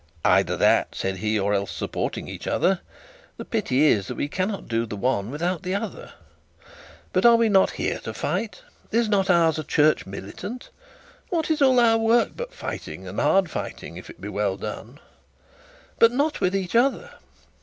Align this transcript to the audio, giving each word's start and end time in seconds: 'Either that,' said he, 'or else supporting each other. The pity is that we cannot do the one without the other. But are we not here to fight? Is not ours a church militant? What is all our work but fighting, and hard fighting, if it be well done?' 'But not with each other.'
'Either 0.25 0.57
that,' 0.57 0.95
said 0.95 1.17
he, 1.17 1.37
'or 1.37 1.53
else 1.53 1.69
supporting 1.69 2.27
each 2.27 2.47
other. 2.47 2.79
The 3.37 3.45
pity 3.45 3.85
is 3.85 4.07
that 4.07 4.15
we 4.17 4.27
cannot 4.27 4.67
do 4.67 4.87
the 4.87 4.95
one 4.95 5.29
without 5.29 5.61
the 5.61 5.75
other. 5.75 6.13
But 7.13 7.23
are 7.23 7.35
we 7.35 7.49
not 7.49 7.69
here 7.77 7.99
to 7.99 8.11
fight? 8.15 8.63
Is 8.91 9.07
not 9.07 9.29
ours 9.29 9.59
a 9.59 9.63
church 9.63 10.07
militant? 10.07 10.71
What 11.29 11.51
is 11.51 11.61
all 11.61 11.79
our 11.79 11.99
work 11.99 12.31
but 12.35 12.51
fighting, 12.51 13.07
and 13.07 13.19
hard 13.19 13.51
fighting, 13.51 13.95
if 13.95 14.09
it 14.09 14.19
be 14.19 14.27
well 14.29 14.57
done?' 14.57 14.99
'But 15.99 16.11
not 16.11 16.41
with 16.41 16.55
each 16.55 16.75
other.' 16.75 17.11